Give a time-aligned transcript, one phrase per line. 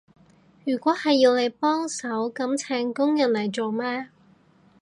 [0.65, 4.07] 如果係要你幫手，噉請工人嚟做咩？